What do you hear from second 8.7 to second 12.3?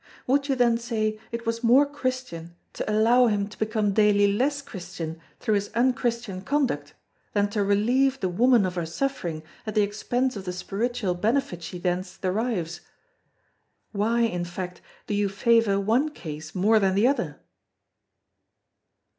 her suffering at the expense of the spiritual benefit she thence